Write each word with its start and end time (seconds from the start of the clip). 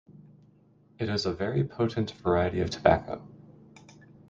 It 0.97 1.09
is 1.09 1.27
a 1.27 1.31
very 1.31 1.63
potent 1.63 2.09
variety 2.13 2.61
of 2.61 2.71
tobacco. 2.71 3.21